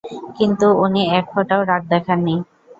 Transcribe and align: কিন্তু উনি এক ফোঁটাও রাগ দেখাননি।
কিন্তু 0.37 0.67
উনি 0.83 1.01
এক 1.17 1.25
ফোঁটাও 1.33 1.61
রাগ 1.63 1.81
দেখাননি। 1.89 2.35